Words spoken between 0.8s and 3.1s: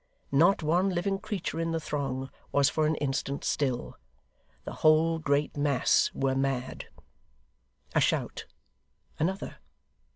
living creature in the throng was for an